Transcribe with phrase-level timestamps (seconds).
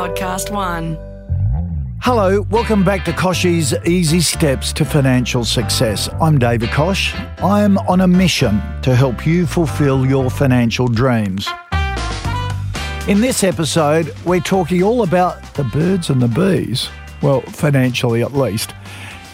[0.00, 0.96] Podcast One.
[2.00, 6.08] Hello, welcome back to Kochie's Easy Steps to Financial Success.
[6.22, 7.14] I'm David Koch.
[7.42, 11.50] I'm on a mission to help you fulfill your financial dreams.
[13.08, 16.88] In this episode, we're talking all about the birds and the bees.
[17.20, 18.72] Well, financially at least.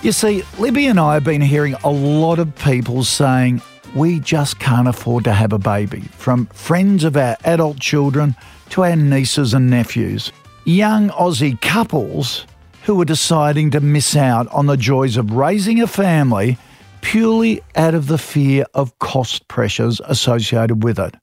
[0.03, 3.63] You see, Libby and I have been hearing a lot of people saying
[3.95, 8.35] we just can't afford to have a baby, from friends of our adult children
[8.71, 10.33] to our nieces and nephews.
[10.69, 12.45] Young Aussie couples
[12.83, 16.59] who are deciding to miss out on the joys of raising a family
[17.03, 21.15] purely out of the fear of cost pressures associated with it.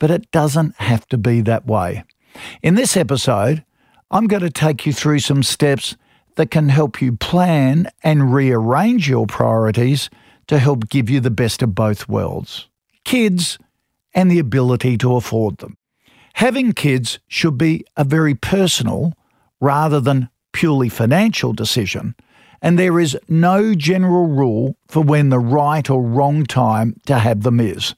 [0.00, 2.02] But it doesn't have to be that way.
[2.64, 3.64] In this episode,
[4.10, 5.94] I'm going to take you through some steps
[6.34, 10.10] that can help you plan and rearrange your priorities
[10.48, 12.68] to help give you the best of both worlds
[13.04, 13.56] kids
[14.14, 15.76] and the ability to afford them.
[16.34, 19.12] Having kids should be a very personal
[19.60, 22.16] rather than purely financial decision,
[22.60, 27.44] and there is no general rule for when the right or wrong time to have
[27.44, 27.94] them is.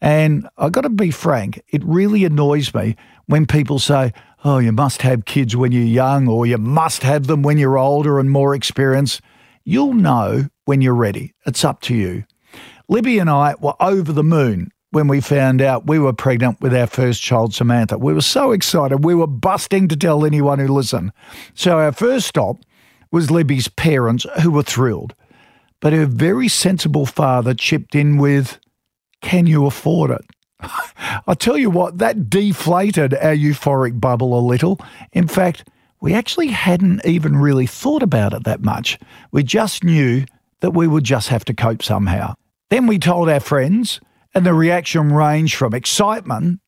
[0.00, 4.12] And I've got to be frank, it really annoys me when people say,
[4.44, 7.78] oh, you must have kids when you're young or you must have them when you're
[7.78, 9.22] older and more experienced.
[9.64, 11.34] You'll know when you're ready.
[11.46, 12.24] It's up to you.
[12.88, 16.74] Libby and I were over the moon when we found out we were pregnant with
[16.74, 17.96] our first child, Samantha.
[17.98, 19.04] We were so excited.
[19.04, 21.12] We were busting to tell anyone who listened.
[21.54, 22.56] So our first stop
[23.12, 25.14] was Libby's parents, who were thrilled.
[25.80, 28.58] But her very sensible father chipped in with,
[29.22, 30.24] Can you afford it?
[31.26, 34.80] I tell you what, that deflated our euphoric bubble a little.
[35.12, 35.68] In fact,
[36.00, 38.98] we actually hadn't even really thought about it that much.
[39.32, 40.24] We just knew
[40.60, 42.34] that we would just have to cope somehow.
[42.70, 44.00] Then we told our friends,
[44.34, 46.60] and the reaction ranged from excitement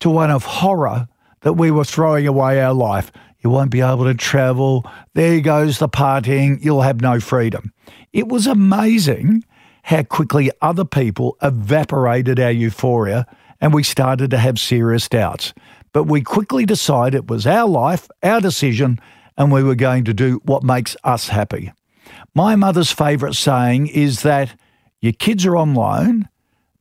[0.00, 1.08] to one of horror
[1.40, 3.10] that we were throwing away our life.
[3.40, 4.84] You won't be able to travel.
[5.14, 6.62] There goes the partying.
[6.62, 7.72] You'll have no freedom.
[8.12, 9.44] It was amazing
[9.84, 13.26] how quickly other people evaporated our euphoria
[13.60, 15.54] and we started to have serious doubts.
[15.92, 19.00] But we quickly decided it was our life, our decision,
[19.36, 21.72] and we were going to do what makes us happy.
[22.34, 24.54] My mother's favourite saying is that
[25.00, 26.28] your kids are on loan,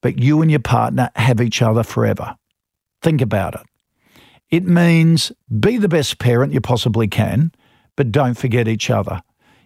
[0.02, 2.36] but you and your partner have each other forever.
[3.02, 3.62] Think about it.
[4.50, 7.52] It means be the best parent you possibly can,
[7.96, 9.22] but don't forget each other.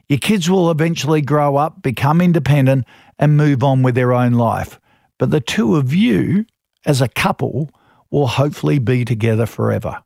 [0.08, 2.86] Your kids will eventually grow up, become independent,
[3.19, 4.80] and move on with their own life.
[5.19, 6.46] But the two of you,
[6.86, 7.69] as a couple,
[8.09, 10.03] will hopefully be together forever.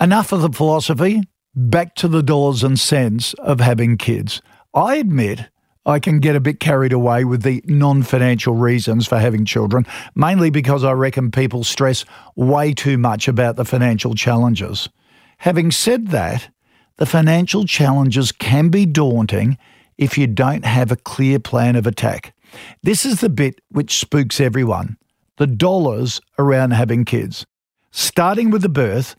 [0.00, 1.22] Enough of the philosophy,
[1.54, 4.40] back to the dollars and cents of having kids.
[4.72, 5.50] I admit
[5.88, 9.86] I can get a bit carried away with the non financial reasons for having children,
[10.14, 12.04] mainly because I reckon people stress
[12.36, 14.90] way too much about the financial challenges.
[15.38, 16.50] Having said that,
[16.98, 19.56] the financial challenges can be daunting
[19.96, 22.34] if you don't have a clear plan of attack.
[22.82, 24.98] This is the bit which spooks everyone
[25.38, 27.46] the dollars around having kids.
[27.92, 29.16] Starting with the birth,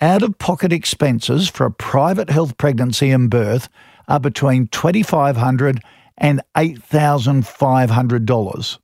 [0.00, 3.68] out of pocket expenses for a private health pregnancy and birth
[4.06, 5.82] are between $2,500 and
[6.20, 8.78] $8,500.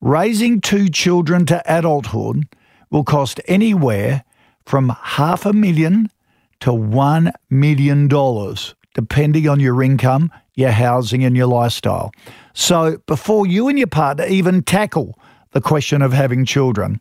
[0.00, 2.46] Raising two children to adulthood
[2.90, 4.24] will cost anywhere
[4.64, 6.10] from half a million
[6.60, 8.08] to $1 million,
[8.94, 12.12] depending on your income, your housing, and your lifestyle.
[12.52, 15.18] So before you and your partner even tackle
[15.52, 17.00] the question of having children,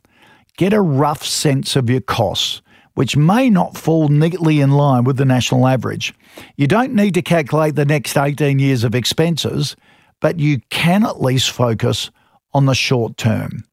[0.58, 2.62] get a rough sense of your costs
[2.98, 6.16] which may not fall neatly in line with the national average.
[6.56, 9.76] You don't need to calculate the next 18 years of expenses,
[10.20, 12.10] but you can at least focus
[12.56, 13.64] on the short term.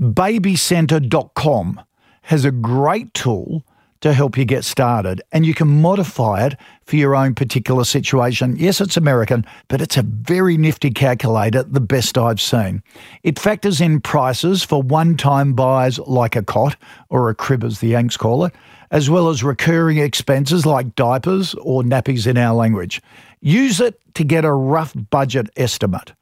[0.00, 1.80] Babycenter.com
[2.22, 3.64] has a great tool
[4.06, 5.20] to help you get started.
[5.32, 8.54] And you can modify it for your own particular situation.
[8.56, 12.84] Yes, it's American, but it's a very nifty calculator, the best I've seen.
[13.24, 16.76] It factors in prices for one time buys like a cot,
[17.08, 18.54] or a crib as the Yanks call it,
[18.92, 23.02] as well as recurring expenses like diapers or nappies in our language.
[23.40, 26.12] Use it to get a rough budget estimate.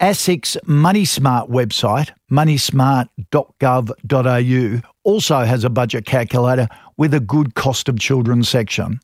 [0.00, 6.66] ASIC's MoneySmart website, moneysmart.gov.au, also has a budget calculator
[7.00, 9.00] with a good cost of children section.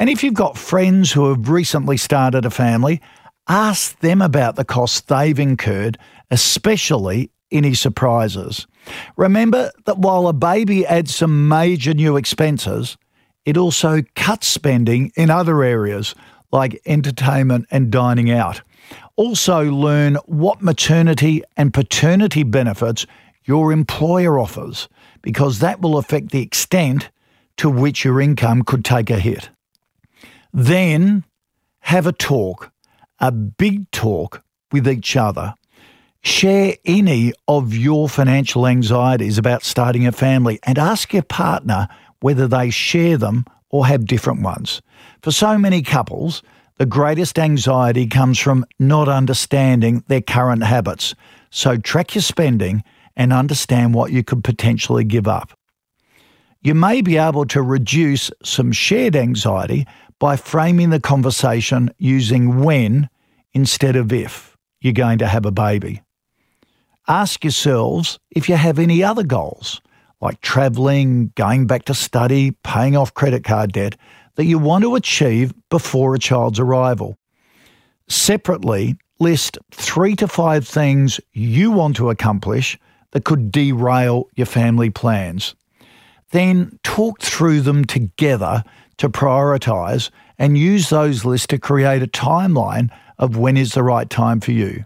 [0.00, 3.00] And if you've got friends who have recently started a family,
[3.48, 5.98] ask them about the costs they've incurred,
[6.32, 8.66] especially any surprises.
[9.16, 12.96] Remember that while a baby adds some major new expenses,
[13.44, 16.16] it also cuts spending in other areas
[16.50, 18.62] like entertainment and dining out.
[19.14, 23.06] Also, learn what maternity and paternity benefits
[23.44, 24.88] your employer offers,
[25.22, 27.10] because that will affect the extent
[27.58, 29.50] to which your income could take a hit.
[30.52, 31.24] Then
[31.80, 32.72] have a talk,
[33.18, 35.54] a big talk with each other.
[36.22, 41.88] Share any of your financial anxieties about starting a family and ask your partner
[42.20, 44.82] whether they share them or have different ones.
[45.22, 46.42] For so many couples,
[46.76, 51.14] the greatest anxiety comes from not understanding their current habits.
[51.50, 52.82] So track your spending
[53.16, 55.57] and understand what you could potentially give up.
[56.60, 59.86] You may be able to reduce some shared anxiety
[60.18, 63.08] by framing the conversation using when
[63.52, 66.02] instead of if you're going to have a baby.
[67.06, 69.80] Ask yourselves if you have any other goals,
[70.20, 73.96] like travelling, going back to study, paying off credit card debt,
[74.34, 77.16] that you want to achieve before a child's arrival.
[78.08, 82.78] Separately, list three to five things you want to accomplish
[83.12, 85.54] that could derail your family plans.
[86.30, 88.64] Then talk through them together
[88.98, 94.08] to prioritise and use those lists to create a timeline of when is the right
[94.08, 94.84] time for you.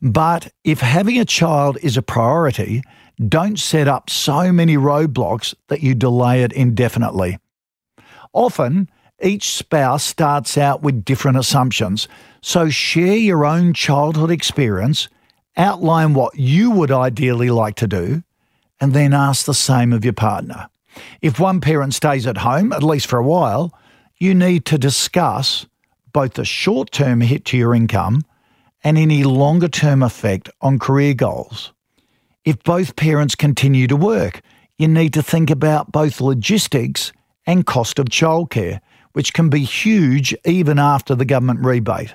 [0.00, 2.82] But if having a child is a priority,
[3.26, 7.38] don't set up so many roadblocks that you delay it indefinitely.
[8.32, 12.06] Often, each spouse starts out with different assumptions,
[12.40, 15.08] so share your own childhood experience,
[15.56, 18.22] outline what you would ideally like to do,
[18.80, 20.68] and then ask the same of your partner.
[21.20, 23.72] If one parent stays at home, at least for a while,
[24.18, 25.66] you need to discuss
[26.12, 28.22] both the short term hit to your income
[28.82, 31.72] and any longer term effect on career goals.
[32.44, 34.40] If both parents continue to work,
[34.78, 37.12] you need to think about both logistics
[37.46, 38.80] and cost of childcare,
[39.12, 42.14] which can be huge even after the government rebate.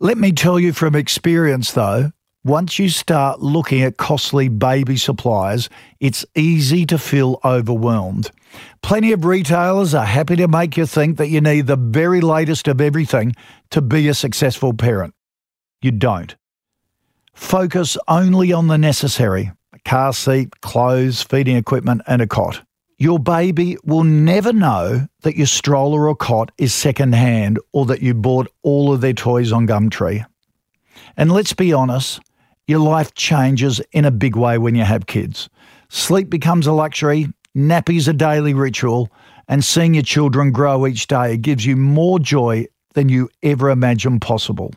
[0.00, 2.12] Let me tell you from experience though,
[2.48, 5.68] once you start looking at costly baby supplies,
[6.00, 8.30] it's easy to feel overwhelmed.
[8.82, 12.66] Plenty of retailers are happy to make you think that you need the very latest
[12.66, 13.34] of everything
[13.70, 15.12] to be a successful parent.
[15.82, 16.34] You don't.
[17.34, 22.62] Focus only on the necessary a car seat, clothes, feeding equipment, and a cot.
[22.96, 28.00] Your baby will never know that your stroller or cot is second hand or that
[28.00, 30.24] you bought all of their toys on Gumtree.
[31.16, 32.20] And let's be honest,
[32.68, 35.48] your life changes in a big way when you have kids.
[35.88, 37.26] Sleep becomes a luxury,
[37.56, 39.10] nappies a daily ritual,
[39.48, 44.20] and seeing your children grow each day gives you more joy than you ever imagined
[44.20, 44.72] possible.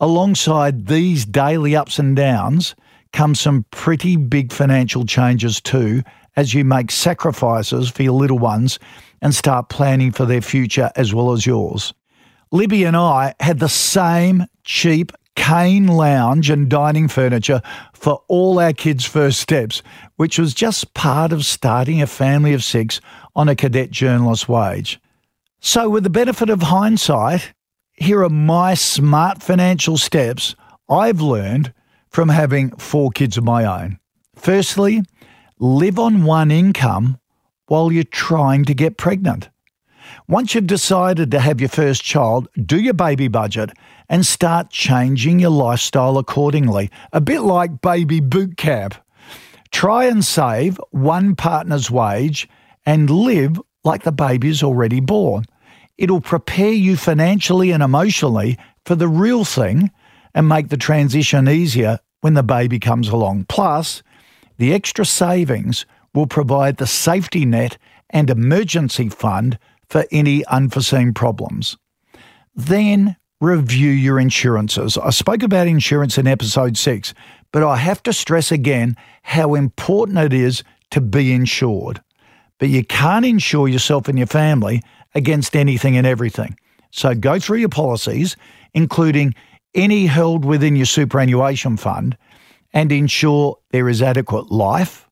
[0.00, 2.74] Alongside these daily ups and downs
[3.12, 6.02] come some pretty big financial changes too
[6.34, 8.80] as you make sacrifices for your little ones
[9.22, 11.94] and start planning for their future as well as yours.
[12.50, 17.60] Libby and I had the same cheap cane lounge and dining furniture
[17.92, 19.82] for all our kids' first steps,
[20.16, 23.00] which was just part of starting a family of six
[23.34, 25.00] on a cadet journalist wage.
[25.60, 27.52] So, with the benefit of hindsight,
[27.94, 30.54] here are my smart financial steps
[30.88, 31.72] I've learned
[32.10, 33.98] from having four kids of my own.
[34.36, 35.02] Firstly,
[35.58, 37.18] live on one income
[37.66, 39.48] while you're trying to get pregnant.
[40.28, 43.70] Once you've decided to have your first child, do your baby budget
[44.08, 48.94] and start changing your lifestyle accordingly, a bit like baby boot camp.
[49.70, 52.48] Try and save one partner's wage
[52.86, 55.44] and live like the baby is already born.
[55.98, 59.90] It'll prepare you financially and emotionally for the real thing
[60.34, 63.46] and make the transition easier when the baby comes along.
[63.48, 64.02] Plus,
[64.58, 67.76] the extra savings will provide the safety net
[68.10, 69.58] and emergency fund
[69.94, 71.76] for any unforeseen problems.
[72.52, 74.98] Then review your insurances.
[74.98, 77.14] I spoke about insurance in episode six,
[77.52, 82.02] but I have to stress again how important it is to be insured.
[82.58, 84.82] But you can't insure yourself and your family
[85.14, 86.58] against anything and everything.
[86.90, 88.36] So go through your policies,
[88.72, 89.32] including
[89.76, 92.18] any held within your superannuation fund,
[92.72, 95.08] and ensure there is adequate life,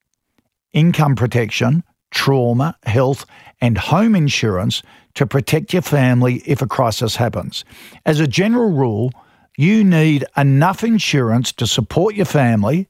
[0.73, 3.27] income protection, trauma, health,
[3.63, 4.83] and home insurance
[5.15, 7.65] to protect your family if a crisis happens.
[8.05, 9.13] As a general rule,
[9.57, 12.89] you need enough insurance to support your family,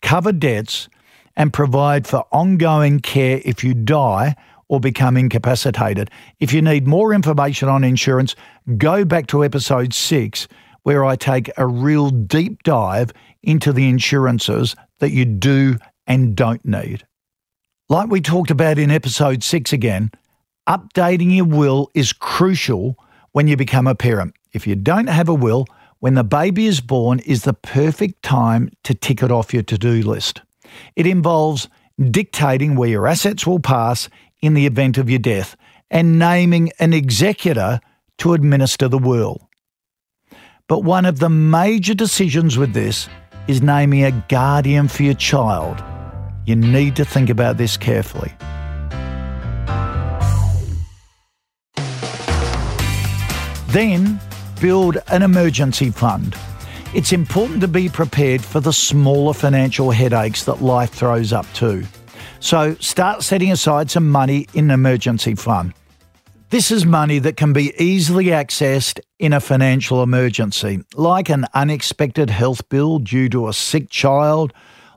[0.00, 0.88] cover debts,
[1.36, 4.36] and provide for ongoing care if you die
[4.68, 6.10] or become incapacitated.
[6.38, 8.36] If you need more information on insurance,
[8.76, 10.46] go back to episode six,
[10.84, 13.12] where I take a real deep dive
[13.42, 17.04] into the insurances that you do and don't need.
[17.92, 20.12] Like we talked about in episode six again,
[20.66, 22.96] updating your will is crucial
[23.32, 24.34] when you become a parent.
[24.54, 25.66] If you don't have a will,
[25.98, 29.76] when the baby is born is the perfect time to tick it off your to
[29.76, 30.40] do list.
[30.96, 31.68] It involves
[32.10, 34.08] dictating where your assets will pass
[34.40, 35.54] in the event of your death
[35.90, 37.78] and naming an executor
[38.20, 39.50] to administer the will.
[40.66, 43.10] But one of the major decisions with this
[43.48, 45.84] is naming a guardian for your child.
[46.44, 48.32] You need to think about this carefully.
[53.68, 54.20] Then
[54.60, 56.36] build an emergency fund.
[56.94, 61.84] It's important to be prepared for the smaller financial headaches that life throws up too.
[62.40, 65.72] So start setting aside some money in an emergency fund.
[66.50, 72.28] This is money that can be easily accessed in a financial emergency, like an unexpected
[72.28, 74.52] health bill due to a sick child,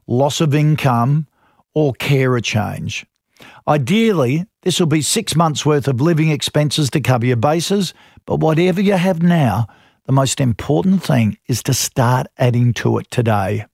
[0.05, 1.27] loss of income,
[1.75, 3.05] or carer change.
[3.67, 7.93] Ideally, this will be six months' worth of living expenses to cover your bases,
[8.25, 9.67] but whatever you have now,
[10.05, 13.65] the most important thing is to start adding to it today.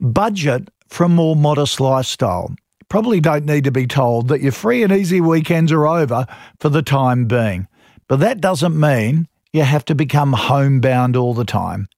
[0.00, 2.54] Budget for a more modest lifestyle
[2.88, 6.26] probably don't need to be told that your free and easy weekends are over
[6.58, 7.66] for the time being.
[8.08, 11.88] But that doesn't mean you have to become homebound all the time.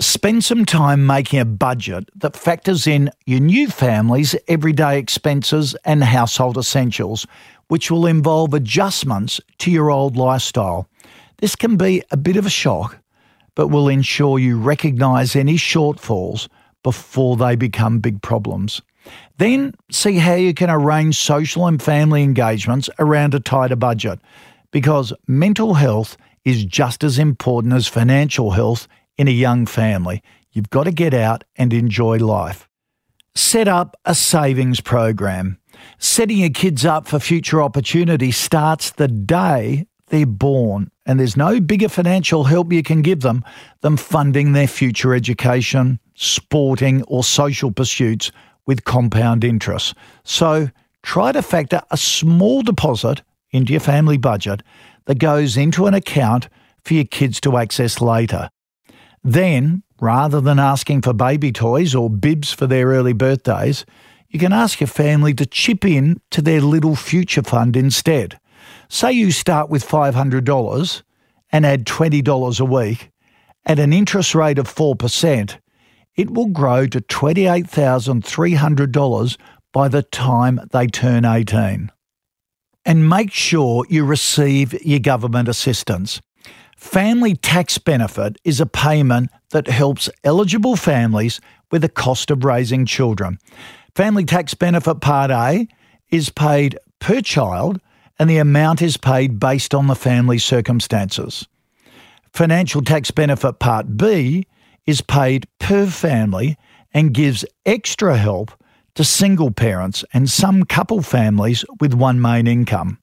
[0.00, 6.02] Spend some time making a budget that factors in your new family's everyday expenses and
[6.02, 7.26] household essentials,
[7.68, 10.88] which will involve adjustments to your old lifestyle.
[11.36, 12.96] This can be a bit of a shock,
[13.54, 16.48] but will ensure you recognise any shortfalls
[16.82, 18.80] before they become big problems.
[19.36, 24.18] Then see how you can arrange social and family engagements around a tighter budget
[24.70, 26.16] because mental health
[26.46, 28.88] is just as important as financial health
[29.20, 30.22] in a young family.
[30.50, 32.70] You've got to get out and enjoy life.
[33.34, 35.58] Set up a savings program.
[35.98, 41.60] Setting your kids up for future opportunity starts the day they're born, and there's no
[41.60, 43.44] bigger financial help you can give them
[43.82, 48.32] than funding their future education, sporting, or social pursuits
[48.64, 49.94] with compound interest.
[50.24, 50.70] So
[51.02, 54.62] try to factor a small deposit into your family budget
[55.04, 56.48] that goes into an account
[56.84, 58.48] for your kids to access later.
[59.22, 63.84] Then, rather than asking for baby toys or bibs for their early birthdays,
[64.28, 68.40] you can ask your family to chip in to their little future fund instead.
[68.88, 71.02] Say you start with $500
[71.52, 73.10] and add $20 a week
[73.66, 75.58] at an interest rate of 4%,
[76.16, 79.36] it will grow to $28,300
[79.72, 81.90] by the time they turn 18.
[82.84, 86.20] And make sure you receive your government assistance.
[86.80, 91.38] Family tax benefit is a payment that helps eligible families
[91.70, 93.38] with the cost of raising children.
[93.94, 95.68] Family tax benefit part A
[96.08, 97.80] is paid per child
[98.18, 101.46] and the amount is paid based on the family's circumstances.
[102.32, 104.46] Financial tax benefit part B
[104.86, 106.56] is paid per family
[106.94, 108.52] and gives extra help
[108.94, 112.99] to single parents and some couple families with one main income.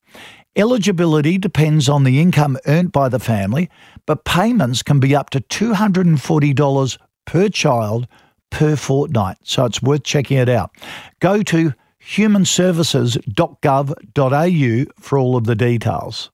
[0.57, 3.69] Eligibility depends on the income earned by the family,
[4.07, 8.07] but payments can be up to $240 per child
[8.49, 10.71] per fortnight, so it's worth checking it out.
[11.19, 11.73] Go to
[12.03, 16.31] humanservices.gov.au for all of the details.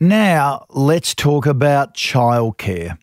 [0.00, 2.96] Now, let's talk about childcare.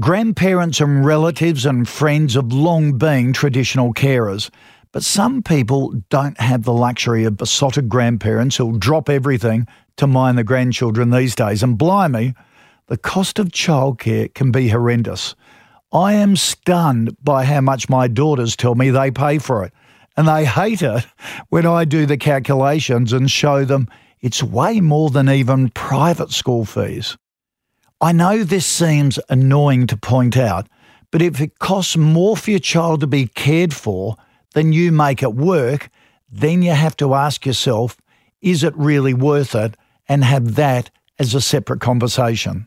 [0.00, 4.48] Grandparents and relatives and friends have long been traditional carers,
[4.94, 10.38] but some people don't have the luxury of besotted grandparents who'll drop everything to mind
[10.38, 11.64] the grandchildren these days.
[11.64, 12.32] And blimey,
[12.86, 15.34] the cost of childcare can be horrendous.
[15.92, 19.72] I am stunned by how much my daughters tell me they pay for it.
[20.16, 21.04] And they hate it
[21.48, 23.88] when I do the calculations and show them
[24.20, 27.16] it's way more than even private school fees.
[28.00, 30.68] I know this seems annoying to point out,
[31.10, 34.14] but if it costs more for your child to be cared for
[34.54, 35.90] than you make it work,
[36.30, 38.00] then you have to ask yourself,
[38.40, 39.76] is it really worth it?
[40.08, 42.66] And have that as a separate conversation.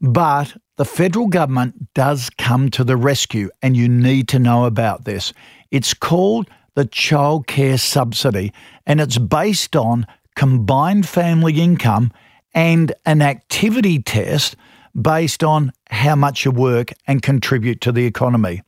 [0.00, 5.04] But the federal government does come to the rescue, and you need to know about
[5.04, 5.32] this.
[5.70, 8.52] It's called the Child Care Subsidy,
[8.86, 12.10] and it's based on combined family income
[12.54, 14.56] and an activity test
[15.00, 18.62] based on how much you work and contribute to the economy.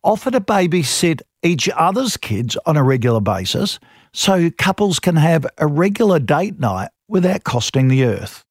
[0.05, 3.77] Offer to babysit each other's kids on a regular basis
[4.13, 8.45] so couples can have a regular date night without costing the earth.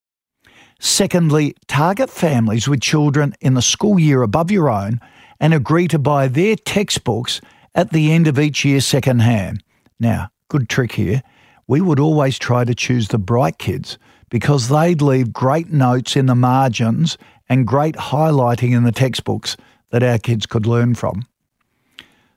[0.80, 4.98] Secondly, target families with children in the school year above your own
[5.38, 7.42] and agree to buy their textbooks
[7.74, 9.62] at the end of each year second hand.
[10.00, 11.22] Now, good trick here.
[11.66, 13.98] We would always try to choose the bright kids
[14.30, 17.18] because they'd leave great notes in the margins
[17.48, 19.58] and great highlighting in the textbooks
[19.90, 21.26] that our kids could learn from.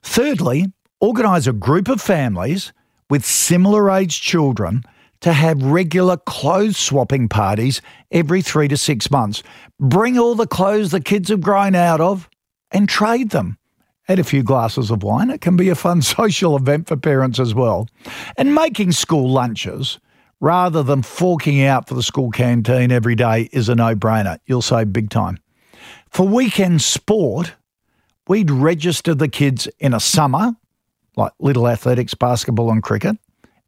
[0.02, 0.68] Thirdly,
[1.00, 2.74] organise a group of families
[3.10, 4.84] with similar age children
[5.24, 9.42] to have regular clothes swapping parties every three to six months.
[9.80, 12.30] Bring all the clothes the kids have grown out of
[12.72, 13.58] and trade them.
[14.10, 15.30] Add a few glasses of wine.
[15.30, 17.88] It can be a fun social event for parents as well.
[18.38, 19.98] And making school lunches
[20.42, 24.40] rather than forking out for the school canteen every day is a no brainer.
[24.46, 25.40] You'll save big time.
[26.10, 27.54] For weekend sport,
[28.28, 30.54] we'd register the kids in a summer,
[31.16, 33.16] like little athletics, basketball, and cricket,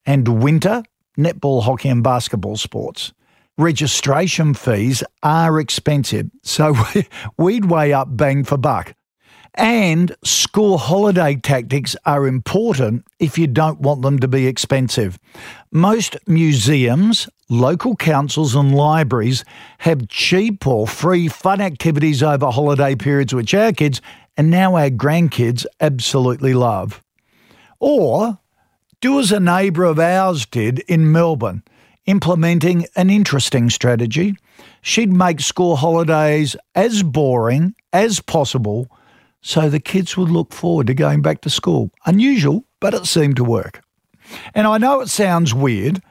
[0.05, 0.83] and winter,
[1.17, 3.13] netball, hockey, and basketball sports.
[3.57, 6.75] Registration fees are expensive, so
[7.37, 8.93] we'd weigh up bang for buck.
[9.57, 15.17] And school holiday tactics are important if you don't want them to be expensive.
[15.71, 19.45] Most museums, local councils, and libraries
[19.77, 24.01] have cheap or free fun activities over holiday periods, which our kids
[24.35, 27.01] and now our grandkids absolutely love.
[27.79, 28.39] Or
[29.05, 31.61] do as a neighbour of ours did in Melbourne,
[32.07, 34.35] implementing an interesting strategy.
[34.81, 38.89] She'd make school holidays as boring as possible
[39.41, 41.91] so the kids would look forward to going back to school.
[42.07, 43.83] Unusual, but it seemed to work.
[44.55, 46.01] And I know it sounds weird,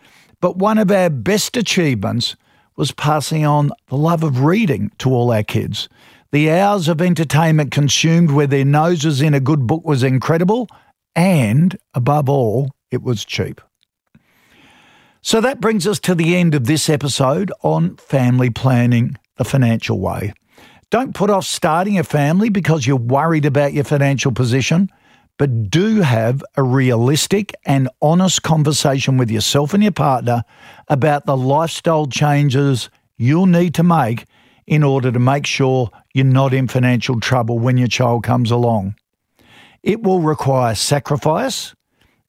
[0.41, 2.37] but one of our best achievements
[2.77, 5.89] was passing on the love of reading to all our kids.
[6.31, 10.69] The hours of entertainment consumed where their noses in a good book was incredible,
[11.17, 13.61] and above all, it was cheap.
[15.21, 19.99] So that brings us to the end of this episode on family planning the financial
[19.99, 20.33] way.
[20.91, 24.91] Don't put off starting a family because you're worried about your financial position,
[25.39, 30.45] but do have a realistic and honest conversation with yourself and your partner
[30.89, 34.27] about the lifestyle changes you'll need to make
[34.67, 38.95] in order to make sure you're not in financial trouble when your child comes along.
[39.83, 41.75] It will require sacrifice,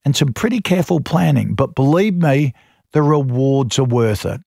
[0.06, 2.54] and some pretty careful planning, but believe me,
[2.92, 4.40] the rewards are worth it.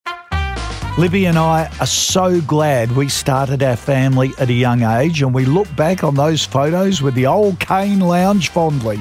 [0.97, 5.33] Libby and I are so glad we started our family at a young age, and
[5.33, 8.99] we look back on those photos with the old cane lounge fondly.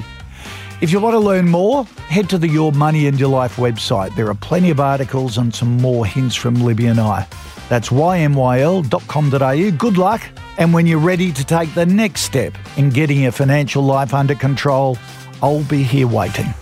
[0.81, 4.16] If you want to learn more, head to the Your Money and Your Life website.
[4.16, 7.29] There are plenty of articles and some more hints from Libby and I.
[7.68, 9.71] That's ymyl.com.au.
[9.77, 10.23] Good luck.
[10.57, 14.35] And when you're ready to take the next step in getting your financial life under
[14.35, 14.99] control,
[15.42, 16.55] I'll be here waiting.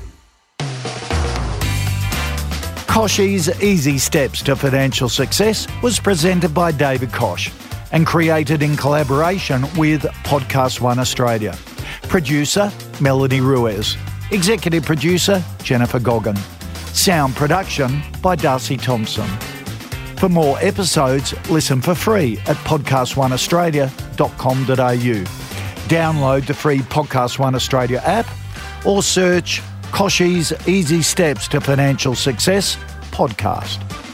[2.97, 7.51] Kochie's Easy Steps to Financial Success was presented by David Koch
[7.93, 11.55] and created in collaboration with Podcast One Australia.
[12.05, 13.99] Producer Melanie Ruiz.
[14.31, 16.37] Executive producer Jennifer Goggin.
[16.95, 19.29] Sound production by Darcy Thompson.
[20.17, 25.25] For more episodes, listen for free at podcastoneaustralia.com.au.
[25.89, 28.27] Download the free Podcast One Australia app
[28.87, 32.77] or search Kochie's Easy Steps to Financial Success
[33.11, 34.06] podcast.